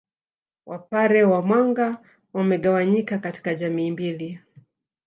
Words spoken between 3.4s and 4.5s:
jamii mbili